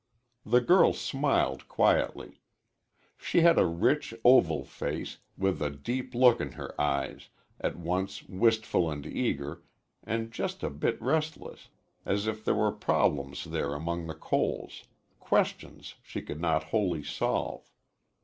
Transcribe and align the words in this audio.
The 0.43 0.61
girl 0.61 0.93
smiled 0.93 1.67
quietly. 1.67 2.41
She 3.19 3.41
had 3.41 3.59
a 3.59 3.67
rich 3.67 4.15
oval 4.25 4.65
face, 4.65 5.19
with 5.37 5.61
a 5.61 5.69
deep 5.69 6.15
look 6.15 6.41
in 6.41 6.53
her 6.53 6.73
eyes, 6.81 7.29
at 7.59 7.75
once 7.77 8.23
wistful 8.23 8.89
and 8.89 9.05
eager, 9.05 9.61
and 10.03 10.31
just 10.31 10.63
a 10.63 10.71
bit 10.71 10.99
restless, 10.99 11.67
as 12.03 12.25
if 12.25 12.43
there 12.43 12.55
were 12.55 12.71
problems 12.71 13.43
there 13.43 13.75
among 13.75 14.07
the 14.07 14.15
coals 14.15 14.85
questions 15.19 15.93
she 16.01 16.23
could 16.23 16.41
not 16.41 16.63
wholly 16.73 17.03
solve. 17.03 17.69